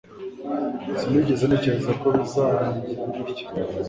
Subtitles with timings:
[0.99, 3.45] Sinigeze ntekereza ko bizarangira gutya